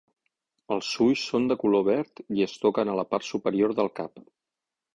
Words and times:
Els 0.75 0.87
ulls 1.05 1.25
són 1.33 1.45
de 1.51 1.57
color 1.65 1.85
verd 1.89 2.23
i 2.39 2.47
es 2.47 2.57
toquen 2.65 2.93
a 2.95 2.99
la 3.03 3.07
part 3.13 3.29
superior 3.31 3.77
del 3.83 3.95
cap. 4.01 4.27